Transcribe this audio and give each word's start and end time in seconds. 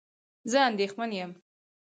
زه 0.51 0.59
اندېښمن 0.69 1.09
یم 1.19 1.31